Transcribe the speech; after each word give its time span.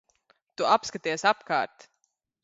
Tu 0.61 0.67
apskaties 0.75 1.25
apkārt. 1.31 1.85